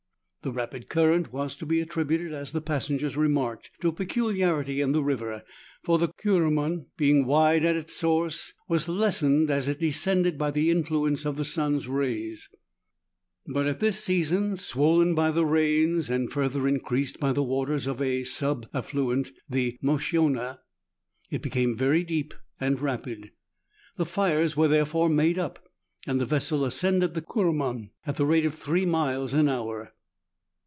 [0.43, 4.91] The rapid current was to be attributed, as the passengers remarked, to a peculiarity in
[4.91, 5.43] the river,
[5.83, 10.71] for the Kuruman being wide at its source, was lessened as it descended by the
[10.71, 12.49] influence of the sun's rays;
[13.45, 18.01] but at this season, swollen by the rains, and further increased by the waters of
[18.01, 20.57] a sub affluent, the Moschona,
[21.29, 23.29] it became very deep and rapid.
[23.95, 25.59] The fires were therefore made up,
[26.07, 29.93] and the vessel ascended the Kuruman at the rate of three miles an hour.